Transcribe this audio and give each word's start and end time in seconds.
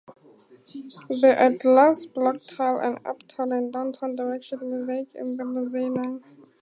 There 1.21 1.37
are 1.37 1.51
glass 1.51 2.07
block 2.07 2.37
tile 2.47 2.79
and 2.79 2.97
"uptown" 3.05 3.51
and 3.51 3.71
"downtown" 3.71 4.15
directional 4.15 4.67
mosaics 4.67 5.13
in 5.13 5.37
the 5.37 5.45
mezzanine. 5.45 6.23